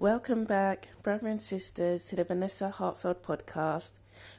Welcome 0.00 0.44
back, 0.44 0.88
brother 1.02 1.26
and 1.26 1.42
sisters, 1.42 2.06
to 2.06 2.16
the 2.16 2.24
Vanessa 2.24 2.72
Hartfeld 2.74 3.16
podcast. 3.16 3.98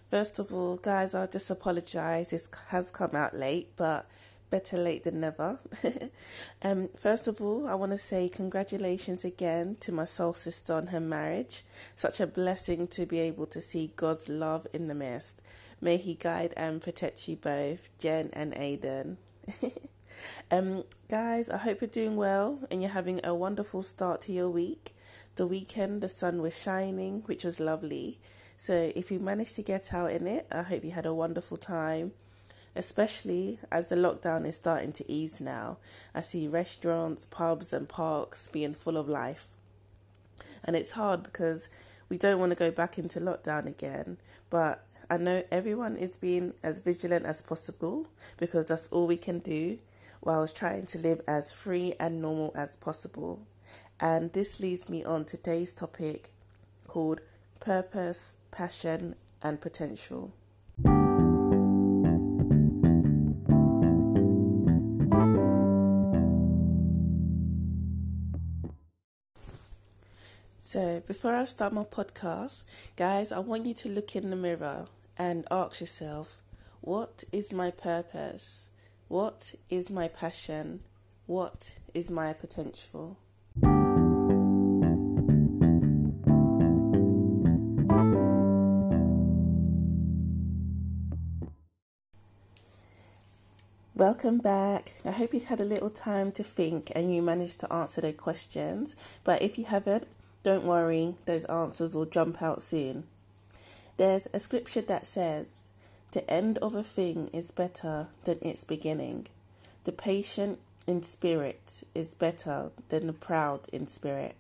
First 0.10 0.40
of 0.40 0.52
all, 0.52 0.78
guys, 0.78 1.14
I'll 1.14 1.28
just 1.28 1.52
apologize. 1.52 2.32
This 2.32 2.50
has 2.70 2.90
come 2.90 3.12
out 3.14 3.36
late, 3.36 3.68
but 3.76 4.08
better 4.50 4.76
late 4.76 5.04
than 5.04 5.20
never. 5.20 5.60
um, 6.64 6.90
first 6.98 7.28
of 7.28 7.40
all, 7.42 7.68
I 7.68 7.76
want 7.76 7.92
to 7.92 8.00
say 8.00 8.28
congratulations 8.28 9.24
again 9.24 9.78
to 9.82 9.92
my 9.92 10.06
soul 10.06 10.34
sister 10.34 10.74
on 10.74 10.88
her 10.88 11.00
marriage. 11.00 11.62
Such 11.96 12.20
a 12.20 12.26
blessing 12.26 12.88
to 12.88 13.06
be 13.06 13.20
able 13.20 13.46
to 13.46 13.62
see 13.62 13.94
God's 13.96 14.30
love 14.30 14.66
in 14.74 14.88
the 14.88 14.96
midst. 14.96 15.44
May 15.80 15.98
He 15.98 16.16
guide 16.16 16.56
and 16.58 16.82
protect 16.82 17.28
you 17.28 17.36
both, 17.36 17.92
Jen 18.00 18.32
and 18.34 18.52
Aiden. 18.56 19.18
um, 20.52 20.86
guys, 21.08 21.52
I 21.52 21.58
hope 21.58 21.82
you're 21.82 21.88
doing 21.88 22.16
well 22.16 22.62
and 22.72 22.82
you're 22.82 22.90
having 22.90 23.24
a 23.24 23.36
wonderful 23.36 23.84
start 23.84 24.24
to 24.24 24.32
your 24.32 24.50
week. 24.50 24.96
The 25.36 25.48
weekend, 25.48 26.02
the 26.02 26.10
sun 26.10 26.42
was 26.42 26.62
shining, 26.62 27.22
which 27.26 27.44
was 27.44 27.60
lovely. 27.60 28.20
So, 28.58 28.92
if 28.96 29.10
you 29.12 29.20
managed 29.20 29.56
to 29.56 29.64
get 29.64 29.94
out 29.94 30.12
in 30.12 30.28
it, 30.28 30.46
I 30.52 30.64
hope 30.64 30.84
you 30.84 30.92
had 30.92 31.06
a 31.06 31.14
wonderful 31.14 31.58
time, 31.58 32.12
especially 32.76 33.60
as 33.72 33.88
the 33.88 33.96
lockdown 33.96 34.46
is 34.46 34.58
starting 34.58 34.92
to 34.94 35.10
ease 35.10 35.40
now. 35.40 35.78
I 36.14 36.22
see 36.22 36.48
restaurants, 36.48 37.26
pubs, 37.26 37.72
and 37.72 37.88
parks 37.88 38.50
being 38.50 38.74
full 38.74 38.98
of 38.98 39.08
life. 39.08 39.48
And 40.64 40.76
it's 40.76 40.92
hard 40.92 41.24
because 41.24 41.70
we 42.10 42.18
don't 42.18 42.40
want 42.40 42.52
to 42.52 42.58
go 42.58 42.70
back 42.70 42.98
into 42.98 43.22
lockdown 43.22 43.68
again, 43.68 44.18
but 44.50 44.86
I 45.10 45.18
know 45.18 45.44
everyone 45.50 45.96
is 45.96 46.18
being 46.18 46.54
as 46.62 46.82
vigilant 46.82 47.26
as 47.26 47.42
possible 47.42 48.08
because 48.38 48.66
that's 48.66 48.92
all 48.92 49.08
we 49.08 49.18
can 49.18 49.40
do 49.40 49.80
whilst 50.22 50.56
trying 50.56 50.86
to 50.88 50.98
live 50.98 51.22
as 51.28 51.52
free 51.52 51.94
and 52.00 52.22
normal 52.22 52.52
as 52.56 52.76
possible. 52.76 53.42
And 54.00 54.34
this 54.34 54.60
leads 54.60 54.90
me 54.90 55.04
on 55.04 55.26
today's 55.26 55.74
topic 55.74 56.32
called 56.88 57.22
Purpose, 57.60 58.38
Passion, 58.52 59.16
and 59.42 59.62
Potential. 59.62 60.34
So, 70.58 71.04
before 71.06 71.36
I 71.36 71.44
start 71.46 71.74
my 71.74 71.84
podcast, 71.84 72.64
guys, 72.96 73.34
I 73.34 73.40
want 73.40 73.66
you 73.66 73.74
to 73.74 73.90
look 73.90 74.16
in 74.16 74.30
the 74.30 74.38
mirror 74.38 74.88
and 75.18 75.46
ask 75.52 75.82
yourself, 75.82 76.42
what 76.80 77.26
is 77.32 77.52
my 77.52 77.72
purpose? 77.72 78.68
What 79.10 79.54
is 79.70 79.92
my 79.92 80.08
passion? 80.08 80.80
What 81.26 81.72
is 81.94 82.10
my 82.10 82.32
potential? 82.32 83.18
Welcome 94.02 94.40
back. 94.40 94.94
I 95.06 95.12
hope 95.12 95.32
you 95.32 95.42
had 95.42 95.60
a 95.60 95.64
little 95.64 95.92
time 95.92 96.32
to 96.32 96.44
think 96.44 96.92
and 96.96 97.14
you 97.14 97.22
managed 97.22 97.60
to 97.60 97.72
answer 97.72 98.02
the 98.02 98.14
questions. 98.14 98.96
But 99.24 99.44
if 99.44 99.60
you 99.60 99.66
haven't, 99.66 100.08
don't 100.42 100.66
worry, 100.66 101.14
those 101.28 101.46
answers 101.46 101.94
will 101.94 102.08
jump 102.08 102.42
out 102.42 102.64
soon. 102.64 103.04
There's 103.98 104.28
a 104.34 104.40
scripture 104.40 104.82
that 104.82 105.06
says, 105.06 105.62
The 106.14 106.28
end 106.28 106.58
of 106.64 106.74
a 106.74 106.82
thing 106.82 107.30
is 107.32 107.52
better 107.52 108.08
than 108.24 108.40
its 108.42 108.64
beginning. 108.64 109.28
The 109.84 109.92
patient 109.92 110.58
in 110.88 111.04
spirit 111.04 111.84
is 111.94 112.16
better 112.16 112.72
than 112.90 113.06
the 113.06 113.14
proud 113.14 113.70
in 113.72 113.86
spirit. 113.86 114.36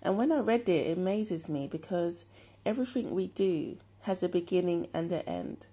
And 0.00 0.16
when 0.16 0.30
I 0.30 0.38
read 0.38 0.68
it, 0.68 0.86
it 0.86 0.96
amazes 0.96 1.48
me 1.48 1.66
because 1.66 2.24
everything 2.64 3.16
we 3.16 3.26
do 3.26 3.78
has 4.02 4.22
a 4.22 4.28
beginning 4.28 4.86
and 4.94 5.10
an 5.10 5.22
end. 5.22 5.66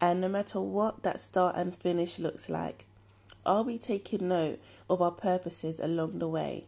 And 0.00 0.20
no 0.20 0.28
matter 0.28 0.60
what 0.60 1.02
that 1.02 1.20
start 1.20 1.56
and 1.56 1.74
finish 1.74 2.18
looks 2.18 2.48
like, 2.48 2.86
are 3.44 3.62
we 3.62 3.78
taking 3.78 4.28
note 4.28 4.60
of 4.88 5.02
our 5.02 5.10
purposes 5.10 5.80
along 5.80 6.18
the 6.18 6.28
way? 6.28 6.64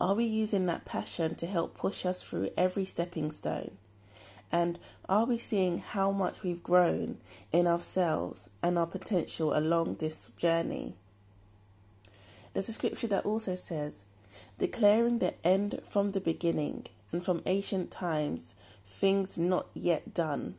Are 0.00 0.14
we 0.14 0.24
using 0.24 0.66
that 0.66 0.84
passion 0.84 1.34
to 1.36 1.46
help 1.46 1.76
push 1.76 2.04
us 2.04 2.22
through 2.22 2.50
every 2.56 2.84
stepping 2.84 3.30
stone? 3.30 3.72
And 4.52 4.78
are 5.08 5.26
we 5.26 5.38
seeing 5.38 5.78
how 5.78 6.10
much 6.10 6.42
we've 6.42 6.62
grown 6.62 7.18
in 7.52 7.66
ourselves 7.66 8.50
and 8.62 8.78
our 8.78 8.86
potential 8.86 9.56
along 9.56 9.96
this 9.96 10.32
journey? 10.32 10.96
There's 12.52 12.68
a 12.68 12.72
scripture 12.72 13.06
that 13.06 13.24
also 13.24 13.54
says, 13.54 14.04
declaring 14.58 15.20
the 15.20 15.34
end 15.46 15.80
from 15.88 16.10
the 16.10 16.20
beginning 16.20 16.86
and 17.12 17.24
from 17.24 17.42
ancient 17.46 17.90
times, 17.90 18.56
things 18.86 19.38
not 19.38 19.68
yet 19.72 20.12
done 20.12 20.56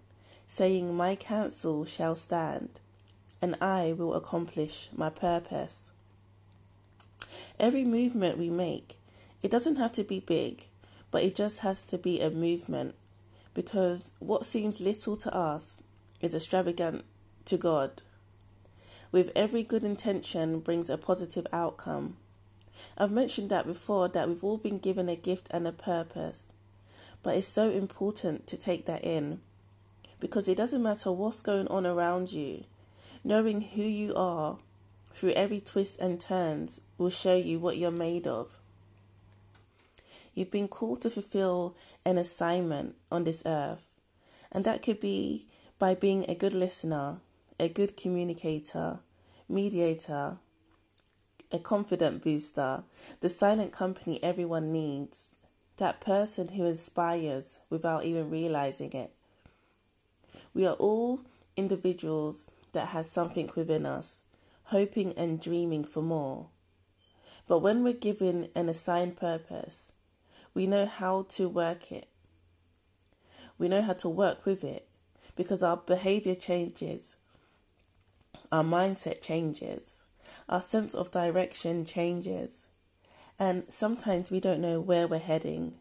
saying, 0.52 0.94
My 0.94 1.16
counsel 1.16 1.86
shall 1.86 2.14
stand, 2.14 2.82
and 3.42 3.56
I 3.62 3.94
will 3.98 4.14
accomplish 4.14 4.90
my 4.94 5.10
purpose. 5.10 5.92
Every 7.58 7.86
movement 7.86 8.38
we 8.38 8.50
make, 8.50 8.98
it 9.42 9.50
doesn't 9.50 9.78
have 9.78 9.94
to 9.94 10.04
be 10.04 10.20
big, 10.20 10.66
but 11.10 11.24
it 11.24 11.38
just 11.38 11.60
has 11.60 11.86
to 11.86 11.98
be 11.98 12.20
a 12.20 12.30
movement 12.30 12.96
because 13.54 14.12
what 14.20 14.46
seems 14.46 14.82
little 14.82 15.16
to 15.16 15.34
us 15.34 15.82
is 16.20 16.36
extravagant 16.36 17.06
to 17.46 17.56
God. 17.56 18.02
With 19.10 19.32
every 19.34 19.64
good 19.64 19.86
intention 19.86 20.60
brings 20.60 20.90
a 20.90 20.98
positive 20.98 21.48
outcome. 21.54 22.18
I've 22.98 23.12
mentioned 23.12 23.50
that 23.52 23.66
before 23.66 24.10
that 24.10 24.28
we've 24.28 24.44
all 24.44 24.58
been 24.58 24.80
given 24.80 25.08
a 25.08 25.16
gift 25.16 25.48
and 25.50 25.66
a 25.66 25.72
purpose, 25.72 26.52
but 27.24 27.38
it's 27.38 27.48
so 27.48 27.70
important 27.70 28.48
to 28.48 28.58
take 28.58 28.86
that 28.88 29.06
in 29.06 29.40
because 30.22 30.48
it 30.48 30.56
doesn't 30.56 30.84
matter 30.84 31.12
what's 31.12 31.42
going 31.42 31.68
on 31.68 31.86
around 31.86 32.32
you. 32.32 32.64
Knowing 33.24 33.62
who 33.62 33.82
you 33.82 34.16
are 34.16 34.60
through 35.14 35.32
every 35.32 35.60
twist 35.60 36.00
and 36.00 36.22
turns 36.22 36.80
will 36.98 37.10
show 37.10 37.36
you 37.36 37.60
what 37.60 37.78
you're 37.78 37.92
made 37.92 38.26
of. 38.26 38.58
You've 40.34 40.52
been 40.52 40.70
called 40.70 41.02
to 41.02 41.10
fulfill 41.10 41.76
an 42.06 42.18
assignment 42.18 42.96
on 43.12 43.26
this 43.26 43.44
earth, 43.46 43.88
and 44.52 44.64
that 44.64 44.82
could 44.82 45.02
be 45.02 45.46
by 45.78 45.94
being 45.94 46.24
a 46.30 46.36
good 46.36 46.54
listener, 46.54 47.18
a 47.60 47.68
good 47.68 47.98
communicator, 47.98 49.00
mediator, 49.50 50.38
a 51.52 51.60
confident 51.60 52.24
booster, 52.24 52.84
the 53.20 53.28
silent 53.28 53.74
company 53.74 54.24
everyone 54.24 54.72
needs, 54.72 55.36
that 55.78 56.00
person 56.00 56.50
who 56.50 56.66
inspires 56.66 57.60
without 57.70 58.06
even 58.06 58.30
realizing 58.30 58.94
it. 58.94 59.12
We 60.54 60.66
are 60.66 60.74
all 60.74 61.22
individuals 61.56 62.50
that 62.74 62.90
has 62.90 63.10
something 63.10 63.50
within 63.56 63.86
us, 63.86 64.22
hoping 64.66 65.14
and 65.18 65.42
dreaming 65.42 65.84
for 65.84 66.02
more. 66.02 66.48
But 67.48 67.60
when 67.60 67.84
we're 67.84 67.94
given 67.94 68.50
an 68.56 68.70
assigned 68.70 69.18
purpose, 69.18 69.92
we 70.54 70.68
know 70.68 70.86
how 70.86 71.24
to 71.30 71.50
work 71.50 71.92
it. 71.92 72.08
We 73.58 73.68
know 73.68 73.82
how 73.82 73.94
to 73.94 74.10
work 74.10 74.46
with 74.46 74.64
it 74.64 74.88
because 75.36 75.64
our 75.64 75.78
behavior 75.78 76.36
changes, 76.36 77.18
our 78.52 78.64
mindset 78.64 79.22
changes, 79.22 80.04
our 80.50 80.62
sense 80.62 80.94
of 80.94 81.12
direction 81.12 81.86
changes, 81.86 82.68
and 83.40 83.64
sometimes 83.68 84.30
we 84.30 84.40
don't 84.40 84.62
know 84.62 84.80
where 84.80 85.08
we're 85.08 85.20
heading. 85.20 85.76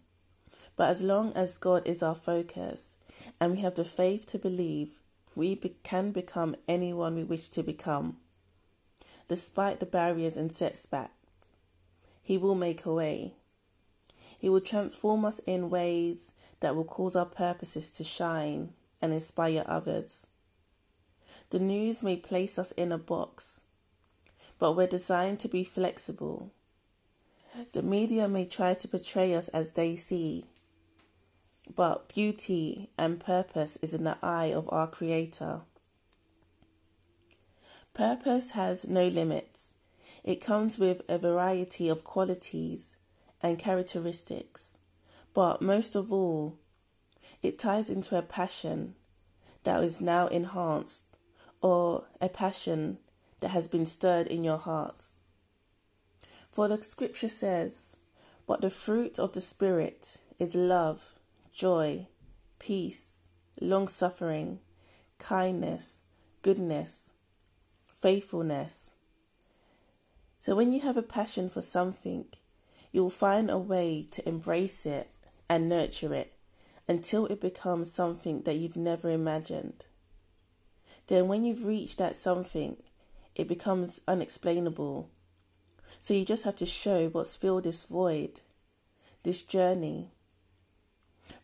But 0.77 0.91
as 0.91 1.03
long 1.03 1.33
as 1.35 1.59
God 1.59 1.87
is 1.87 2.03
our 2.03 2.15
focus, 2.15 2.93
and 3.41 3.53
we 3.53 3.61
have 3.61 3.75
the 3.75 3.85
faith 3.85 4.27
to 4.27 4.39
believe 4.39 4.99
we 5.35 5.55
be- 5.55 5.77
can 5.83 6.11
become 6.11 6.57
anyone 6.67 7.15
we 7.15 7.25
wish 7.25 7.49
to 7.51 7.63
become. 7.63 8.17
Despite 9.29 9.81
the 9.81 9.87
barriers 9.87 10.37
and 10.37 10.53
setbacks, 10.53 11.15
He 12.23 12.37
will 12.37 12.55
make 12.55 12.85
a 12.85 12.93
way. 12.93 13.35
He 14.39 14.49
will 14.49 14.61
transform 14.61 15.25
us 15.25 15.41
in 15.47 15.71
ways 15.71 16.33
that 16.61 16.75
will 16.75 16.85
cause 16.85 17.15
our 17.15 17.27
purposes 17.27 17.91
to 17.93 18.05
shine 18.05 18.73
and 19.01 19.13
inspire 19.13 19.65
others. 19.67 20.27
The 21.51 21.59
news 21.59 22.03
may 22.03 22.17
place 22.17 22.59
us 22.59 22.73
in 22.73 22.93
a 22.93 22.99
box, 22.99 23.63
but 24.59 24.77
we're 24.77 24.87
designed 24.87 25.41
to 25.41 25.49
be 25.49 25.65
flexible. 25.65 26.53
The 27.73 27.83
media 27.83 28.29
may 28.29 28.47
try 28.47 28.75
to 28.75 28.89
portray 28.89 29.35
us 29.35 29.49
as 29.49 29.73
they 29.73 29.97
see, 29.97 30.47
but 31.75 32.13
beauty 32.13 32.91
and 32.99 33.21
purpose 33.21 33.79
is 33.83 33.95
in 33.95 34.05
the 34.05 34.19
eye 34.23 34.47
of 34.47 34.69
our 34.71 34.87
Creator. 34.87 35.63
Purpose 37.95 38.51
has 38.51 38.89
no 38.89 39.09
limits. 39.09 39.75
It 40.25 40.41
comes 40.41 40.79
with 40.79 41.03
a 41.09 41.19
variety 41.19 41.89
of 41.89 42.05
qualities 42.05 42.97
and 43.43 43.59
characteristics, 43.59 44.77
but 45.35 45.63
most 45.63 45.95
of 45.95 46.13
all, 46.13 46.59
it 47.43 47.59
ties 47.59 47.89
into 47.89 48.17
a 48.17 48.23
passion 48.23 48.95
that 49.65 49.83
is 49.83 50.01
now 50.01 50.27
enhanced 50.29 51.19
or 51.63 52.05
a 52.21 52.29
passion 52.29 52.99
that 53.41 53.51
has 53.51 53.69
been 53.69 53.87
stirred 53.87 54.27
in 54.27 54.45
your 54.45 54.59
hearts. 54.59 55.15
For 56.51 56.69
the 56.69 56.83
scripture 56.83 57.29
says, 57.29 57.97
But 58.47 58.61
the 58.61 58.71
fruit 58.71 59.19
of 59.19 59.33
the 59.33 59.41
Spirit 59.41 60.19
is 60.39 60.55
love, 60.55 61.15
joy, 61.61 62.07
peace, 62.59 63.29
long 63.61 63.87
suffering, 63.87 64.61
kindness, 65.19 66.01
goodness, 66.41 67.11
faithfulness. 67.95 68.95
So 70.39 70.57
when 70.57 70.73
you 70.73 70.81
have 70.81 70.97
a 70.97 71.03
passion 71.03 71.51
for 71.51 71.61
something, 71.61 72.25
you 72.93 73.03
will 73.03 73.11
find 73.11 73.51
a 73.51 73.59
way 73.59 74.09
to 74.11 74.27
embrace 74.27 74.87
it 74.87 75.11
and 75.51 75.69
nurture 75.69 76.15
it 76.15 76.33
until 76.89 77.27
it 77.27 77.43
becomes 77.43 77.93
something 77.93 78.41
that 78.45 78.57
you've 78.57 78.75
never 78.75 79.11
imagined. 79.11 79.85
Then, 81.09 81.29
when 81.29 81.45
you've 81.45 81.67
reached 81.67 81.99
that 81.99 82.17
something, 82.17 82.79
it 83.35 83.49
becomes 83.49 84.01
unexplainable. 84.09 85.11
So, 85.99 86.15
you 86.15 86.25
just 86.25 86.45
have 86.45 86.57
to 86.57 86.65
show 86.65 87.09
what's 87.11 87.37
filled 87.37 87.65
this 87.65 87.85
void, 87.85 88.41
this 89.25 89.43
journey. 89.43 90.13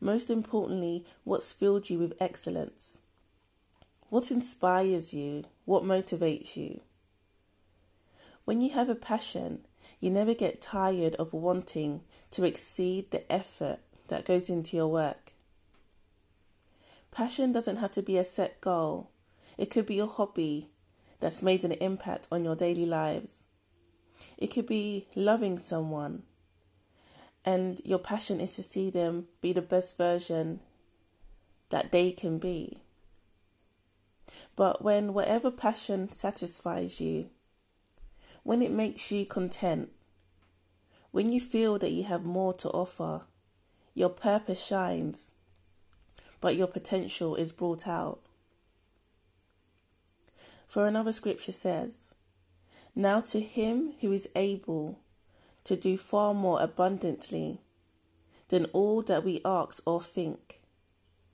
Most 0.01 0.31
importantly, 0.31 1.05
what's 1.25 1.53
filled 1.53 1.91
you 1.91 1.99
with 1.99 2.15
excellence. 2.21 2.99
What 4.09 4.31
inspires 4.31 5.13
you? 5.13 5.45
What 5.65 5.83
motivates 5.83 6.57
you? 6.57 6.81
When 8.45 8.61
you 8.61 8.71
have 8.71 8.89
a 8.89 8.95
passion, 8.95 9.67
you 10.01 10.11
never 10.11 10.35
get 10.35 10.63
tired 10.63 11.15
of 11.17 11.33
wanting 11.33 12.03
to 12.31 12.45
exceed 12.45 13.11
the 13.11 13.31
effort 13.33 13.81
that 14.09 14.25
goes 14.25 14.49
into 14.49 14.77
your 14.77 14.89
work. 14.89 15.33
Passion 17.11 17.53
doesn't 17.53 17.79
have 17.79 17.93
to 17.93 18.03
be 18.03 18.19
a 18.19 18.25
set 18.25 18.61
goal, 18.61 19.11
it 19.59 19.71
could 19.71 19.87
be 19.87 19.99
a 19.99 20.07
hobby 20.07 20.69
that's 21.19 21.43
made 21.43 21.65
an 21.65 21.73
impact 21.73 22.29
on 22.31 22.45
your 22.45 22.55
daily 22.55 22.87
lives. 22.87 23.45
It 24.37 24.49
could 24.49 24.67
be 24.67 25.07
loving 25.15 25.59
someone, 25.59 26.25
and 27.47 27.81
your 27.85 28.01
passion 28.01 28.41
is 28.41 28.57
to 28.57 28.63
see 28.63 28.91
them 28.91 29.29
be 29.41 29.53
the 29.53 29.63
best 29.63 29.97
version 29.97 30.59
that 31.71 31.93
they 31.93 32.11
can 32.11 32.39
be. 32.39 32.79
But 34.57 34.83
when 34.83 35.15
whatever 35.15 35.53
passion 35.53 36.11
satisfies 36.11 37.01
you, 37.01 37.31
when 38.43 38.63
it 38.63 38.73
makes 38.73 39.13
you 39.13 39.25
content, 39.25 39.91
when 41.13 41.33
you 41.33 41.41
feel 41.41 41.79
that 41.79 41.93
you 41.93 42.05
have 42.05 42.27
more 42.27 42.53
to 42.55 42.69
offer, 42.71 43.23
your 43.95 44.11
purpose 44.11 44.65
shines, 44.65 45.33
but 46.41 46.57
your 46.57 46.67
potential 46.67 47.37
is 47.37 47.53
brought 47.53 47.87
out. 47.87 48.21
For 50.67 50.87
another 50.87 51.13
scripture 51.13 51.53
says, 51.53 52.13
Now 52.95 53.21
to 53.23 53.41
him 53.41 53.95
who 54.01 54.11
is 54.11 54.29
able 54.35 54.99
to 55.67 55.77
do 55.77 55.97
far 55.97 56.35
more 56.35 56.61
abundantly 56.61 57.61
than 58.49 58.65
all 58.73 59.03
that 59.03 59.25
we 59.25 59.41
ask 59.45 59.83
or 59.87 60.01
think, 60.01 60.61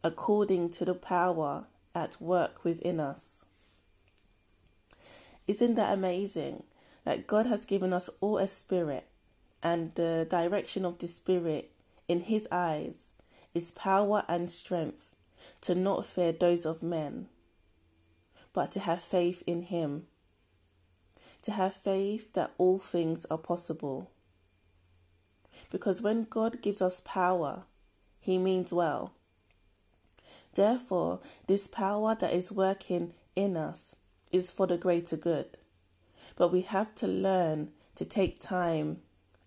according 0.04 0.68
to 0.70 0.84
the 0.84 0.94
power 0.94 1.64
at 1.94 2.20
work 2.20 2.64
within 2.64 3.00
us. 3.00 3.44
Isn't 5.46 5.76
that 5.76 5.92
amazing 5.92 6.64
that 7.04 7.26
God 7.26 7.46
has 7.46 7.64
given 7.64 7.92
us 7.92 8.10
all 8.20 8.38
a 8.38 8.48
spirit 8.48 9.06
and 9.62 9.94
the 9.94 10.26
direction 10.28 10.84
of 10.84 10.98
the 10.98 11.06
Spirit 11.06 11.70
in 12.08 12.20
His 12.22 12.48
eyes 12.50 13.12
is 13.54 13.70
power 13.72 14.24
and 14.28 14.50
strength 14.50 15.14
to 15.60 15.74
not 15.74 16.04
fear 16.04 16.32
those 16.32 16.66
of 16.66 16.82
men, 16.82 17.28
but 18.52 18.72
to 18.72 18.80
have 18.80 19.02
faith 19.02 19.42
in 19.46 19.62
Him, 19.62 20.06
to 21.42 21.52
have 21.52 21.74
faith 21.74 22.32
that 22.32 22.52
all 22.58 22.78
things 22.78 23.24
are 23.30 23.38
possible. 23.38 24.10
Because 25.70 26.02
when 26.02 26.24
God 26.24 26.62
gives 26.62 26.82
us 26.82 27.00
power, 27.04 27.64
He 28.20 28.38
means 28.38 28.72
well. 28.72 29.12
Therefore, 30.54 31.20
this 31.46 31.66
power 31.66 32.14
that 32.14 32.32
is 32.32 32.52
working 32.52 33.14
in 33.34 33.56
us 33.56 33.96
is 34.30 34.50
for 34.50 34.66
the 34.66 34.76
greater 34.76 35.16
good. 35.16 35.58
But 36.36 36.52
we 36.52 36.62
have 36.62 36.94
to 36.96 37.06
learn 37.06 37.70
to 37.96 38.04
take 38.04 38.40
time 38.40 38.98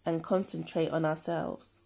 and 0.06 0.24
concentrate 0.24 0.90
on 0.90 1.06
ourselves. 1.06 1.82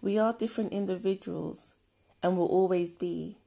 We 0.00 0.18
are 0.18 0.32
different 0.32 0.72
individuals 0.72 1.74
and 2.22 2.36
will 2.36 2.46
always 2.46 2.96
be, 2.96 3.38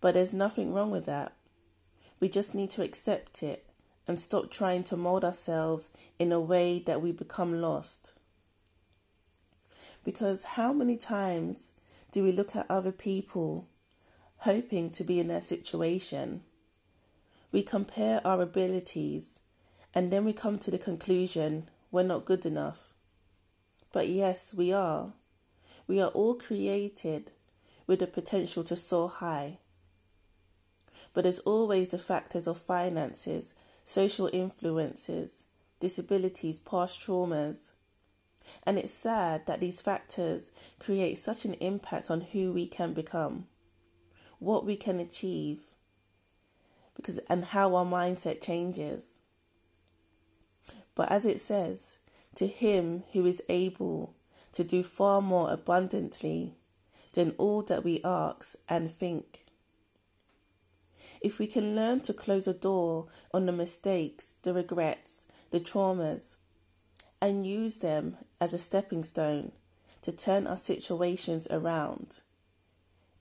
but 0.00 0.14
there's 0.14 0.32
nothing 0.32 0.72
wrong 0.72 0.90
with 0.90 1.06
that. 1.06 1.34
We 2.20 2.28
just 2.28 2.54
need 2.54 2.70
to 2.72 2.82
accept 2.82 3.42
it 3.42 3.66
and 4.06 4.18
stop 4.18 4.50
trying 4.50 4.84
to 4.84 4.96
mold 4.96 5.24
ourselves 5.24 5.90
in 6.18 6.32
a 6.32 6.40
way 6.40 6.78
that 6.86 7.00
we 7.00 7.12
become 7.12 7.60
lost. 7.60 8.12
Because 10.04 10.44
how 10.44 10.72
many 10.72 10.96
times 10.96 11.72
do 12.12 12.22
we 12.22 12.32
look 12.32 12.54
at 12.54 12.70
other 12.70 12.92
people 12.92 13.66
hoping 14.38 14.90
to 14.90 15.04
be 15.04 15.18
in 15.18 15.28
their 15.28 15.40
situation? 15.40 16.42
We 17.50 17.62
compare 17.62 18.20
our 18.26 18.42
abilities 18.42 19.38
and 19.94 20.12
then 20.12 20.24
we 20.24 20.32
come 20.32 20.58
to 20.58 20.70
the 20.70 20.78
conclusion 20.78 21.68
we're 21.90 22.02
not 22.02 22.24
good 22.24 22.44
enough. 22.44 22.92
But 23.92 24.08
yes, 24.08 24.52
we 24.52 24.72
are. 24.72 25.12
We 25.86 26.00
are 26.00 26.08
all 26.08 26.34
created 26.34 27.30
with 27.86 28.00
the 28.00 28.08
potential 28.08 28.64
to 28.64 28.74
soar 28.74 29.08
high. 29.08 29.58
But 31.12 31.22
there's 31.22 31.38
always 31.40 31.90
the 31.90 31.98
factors 31.98 32.48
of 32.48 32.58
finances, 32.58 33.54
social 33.84 34.30
influences, 34.32 35.44
disabilities, 35.78 36.58
past 36.58 37.00
traumas. 37.00 37.72
And 38.64 38.78
it's 38.78 38.92
sad 38.92 39.46
that 39.46 39.60
these 39.60 39.80
factors 39.80 40.50
create 40.78 41.16
such 41.18 41.44
an 41.44 41.54
impact 41.54 42.10
on 42.10 42.22
who 42.22 42.52
we 42.52 42.66
can 42.66 42.92
become, 42.92 43.46
what 44.38 44.66
we 44.66 44.76
can 44.76 45.00
achieve, 45.00 45.60
because 46.96 47.18
and 47.30 47.46
how 47.46 47.74
our 47.74 47.84
mindset 47.84 48.42
changes. 48.42 49.18
But 50.94 51.10
as 51.10 51.26
it 51.26 51.40
says, 51.40 51.98
to 52.36 52.46
him 52.46 53.04
who 53.12 53.26
is 53.26 53.42
able 53.48 54.14
to 54.52 54.64
do 54.64 54.82
far 54.82 55.20
more 55.20 55.52
abundantly 55.52 56.54
than 57.14 57.34
all 57.38 57.62
that 57.62 57.84
we 57.84 58.00
ask 58.04 58.56
and 58.68 58.90
think. 58.90 59.43
If 61.24 61.38
we 61.38 61.46
can 61.46 61.74
learn 61.74 62.00
to 62.02 62.12
close 62.12 62.46
a 62.46 62.52
door 62.52 63.08
on 63.32 63.46
the 63.46 63.52
mistakes, 63.52 64.36
the 64.42 64.52
regrets, 64.52 65.24
the 65.50 65.58
traumas, 65.58 66.36
and 67.20 67.46
use 67.46 67.78
them 67.78 68.18
as 68.40 68.52
a 68.52 68.58
stepping 68.58 69.02
stone 69.04 69.52
to 70.02 70.12
turn 70.12 70.46
our 70.46 70.58
situations 70.58 71.48
around, 71.50 72.20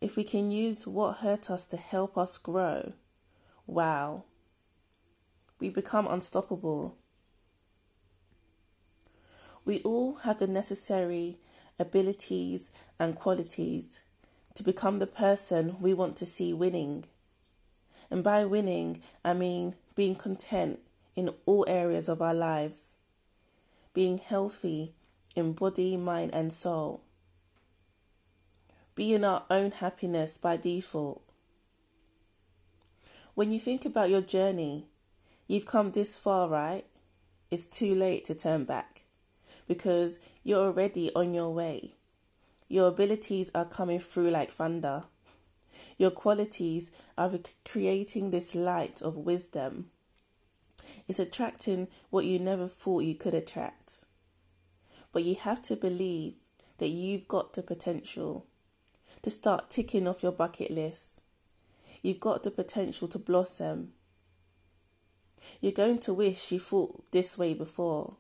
if 0.02 0.18
we 0.18 0.26
can 0.26 0.52
use 0.52 0.86
what 0.86 1.20
hurt 1.20 1.50
us 1.50 1.66
to 1.68 1.78
help 1.78 2.18
us 2.18 2.38
grow, 2.38 2.94
wow, 3.66 4.26
we 5.60 5.70
become 5.70 6.06
unstoppable 6.06 6.98
we 9.66 9.80
all 9.82 10.16
have 10.24 10.40
the 10.40 10.48
necessary 10.48 11.38
abilities 11.80 12.72
and 13.00 13.16
qualities 13.16 14.02
to 14.56 14.64
become 14.64 15.00
the 15.00 15.08
person 15.08 15.78
we 15.80 15.94
want 15.94 16.18
to 16.18 16.26
see 16.26 16.54
winning. 16.54 17.06
And 18.14 18.24
by 18.24 18.46
winning, 18.46 19.02
I 19.26 19.34
mean 19.34 19.74
being 19.96 20.14
content 20.14 20.82
in 21.16 21.32
all 21.48 21.66
areas 21.68 22.08
of 22.08 22.22
our 22.22 22.36
lives, 22.36 22.94
being 23.92 24.20
healthy 24.20 24.94
in 25.36 25.54
body, 25.54 25.98
mind, 25.98 26.30
and 26.32 26.54
soul, 26.54 27.02
being 28.94 29.26
our 29.26 29.46
own 29.50 29.72
happiness 29.72 30.38
by 30.38 30.58
default. 30.58 31.24
When 33.34 33.50
you 33.50 33.60
think 33.60 33.84
about 33.84 34.12
your 34.12 34.22
journey, 34.22 34.86
you've 35.48 35.66
come 35.66 35.90
this 35.90 36.16
far, 36.16 36.48
right? 36.48 36.86
It's 37.50 37.66
too 37.66 37.96
late 37.96 38.26
to 38.26 38.36
turn 38.36 38.64
back 38.66 39.06
because 39.68 40.20
you're 40.44 40.68
already 40.68 41.12
on 41.16 41.34
your 41.34 41.52
way. 41.52 41.96
Your 42.68 42.90
abilities 42.90 43.50
are 43.56 43.66
coming 43.66 44.00
through 44.00 44.30
like 44.30 44.52
thunder. 44.52 45.06
Your 45.98 46.12
qualities 46.12 46.92
are 47.18 47.32
creating 47.66 48.32
this 48.32 48.56
light 48.56 49.02
of 49.02 49.16
wisdom. 49.18 49.88
It's 51.08 51.20
attracting 51.20 51.88
what 52.10 52.26
you 52.26 52.40
never 52.40 52.68
thought 52.68 53.04
you 53.04 53.16
could 53.16 53.34
attract. 53.34 54.06
But 55.12 55.24
you 55.24 55.36
have 55.36 55.62
to 55.64 55.76
believe 55.76 56.34
that 56.78 56.90
you've 56.90 57.28
got 57.28 57.54
the 57.54 57.64
potential 57.64 58.46
to 59.22 59.30
start 59.30 59.70
ticking 59.70 60.08
off 60.08 60.24
your 60.24 60.32
bucket 60.32 60.72
list. 60.72 61.22
You've 62.02 62.20
got 62.20 62.44
the 62.44 62.52
potential 62.52 63.08
to 63.10 63.20
blossom. 63.20 63.94
You're 65.62 65.72
going 65.72 66.00
to 66.00 66.14
wish 66.14 66.52
you 66.52 66.60
thought 66.60 67.12
this 67.12 67.38
way 67.38 67.54
before. 67.54 68.16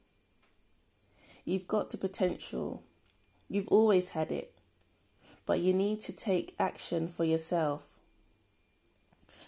You've 1.46 1.68
got 1.68 1.92
the 1.92 1.98
potential. 1.98 2.84
You've 3.50 3.68
always 3.68 4.10
had 4.10 4.32
it. 4.32 4.53
But 5.46 5.60
you 5.60 5.74
need 5.74 6.02
to 6.02 6.14
take 6.14 6.56
action 6.58 7.08
for 7.08 7.26
yourself. 7.26 7.94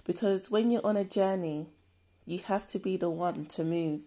Because 0.04 0.52
when 0.52 0.70
you're 0.70 0.86
on 0.86 0.98
a 0.98 1.04
journey, 1.04 1.68
you 2.26 2.40
have 2.40 2.68
to 2.70 2.80
be 2.80 2.98
the 2.98 3.10
one 3.10 3.46
to 3.48 3.64
move. 3.64 4.02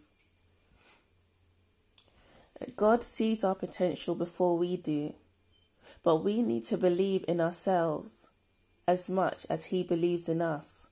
God 2.76 3.02
sees 3.02 3.44
our 3.44 3.54
potential 3.54 4.14
before 4.14 4.58
we 4.58 4.76
do, 4.76 5.14
but 6.02 6.16
we 6.16 6.42
need 6.42 6.64
to 6.66 6.76
believe 6.76 7.24
in 7.28 7.40
ourselves 7.40 8.28
as 8.86 9.08
much 9.08 9.46
as 9.48 9.66
He 9.66 9.82
believes 9.82 10.28
in 10.28 10.42
us. 10.42 10.88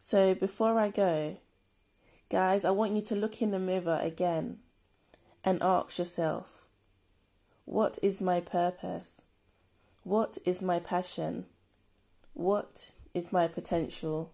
So 0.00 0.34
before 0.34 0.78
I 0.78 0.90
go, 0.90 1.38
guys, 2.30 2.64
I 2.64 2.70
want 2.70 2.96
you 2.96 3.02
to 3.02 3.14
look 3.14 3.40
in 3.40 3.52
the 3.52 3.58
mirror 3.58 3.98
again 4.02 4.58
and 5.44 5.62
ask 5.62 5.98
yourself 5.98 6.63
what 7.64 7.98
is 8.02 8.20
my 8.20 8.40
purpose? 8.40 9.22
What 10.02 10.38
is 10.44 10.62
my 10.62 10.80
passion? 10.80 11.46
What 12.34 12.92
is 13.14 13.32
my 13.32 13.48
potential? 13.48 14.32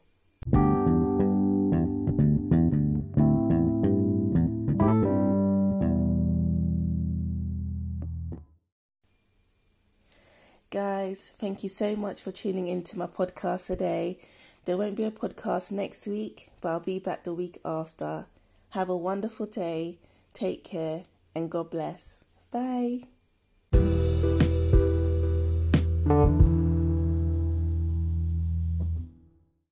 Guys, 10.71 11.33
thank 11.39 11.63
you 11.63 11.69
so 11.69 11.97
much 11.97 12.21
for 12.21 12.31
tuning 12.31 12.69
into 12.69 12.97
my 12.97 13.07
podcast 13.07 13.67
today. 13.67 14.19
There 14.65 14.77
won't 14.77 14.97
be 14.97 15.05
a 15.05 15.11
podcast 15.11 15.73
next 15.73 16.07
week, 16.07 16.49
but 16.61 16.69
I'll 16.69 16.81
be 16.81 16.99
back 16.99 17.25
the 17.25 17.35
week 17.35 17.59
after. 17.65 18.27
Have 18.71 18.89
a 18.89 18.97
wonderful 18.97 19.47
day. 19.47 19.99
Take 20.33 20.63
care 20.63 21.05
and 21.35 21.51
God 21.51 21.71
bless. 21.71 22.25
Bye. 22.53 23.05